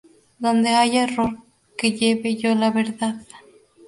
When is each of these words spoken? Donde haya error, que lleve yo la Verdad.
Donde 0.39 0.69
haya 0.69 1.03
error, 1.03 1.37
que 1.77 1.91
lleve 1.91 2.35
yo 2.35 2.55
la 2.55 2.71
Verdad. 2.71 3.21